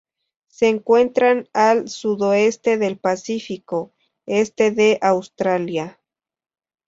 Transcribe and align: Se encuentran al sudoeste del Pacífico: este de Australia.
Se 0.47 0.67
encuentran 0.67 1.47
al 1.53 1.87
sudoeste 1.87 2.79
del 2.79 2.97
Pacífico: 2.97 3.91
este 4.25 4.71
de 4.71 4.97
Australia. 4.99 5.99